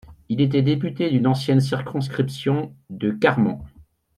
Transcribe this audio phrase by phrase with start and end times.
[0.29, 3.59] Il était député d'une ancienne circonscription de Carman.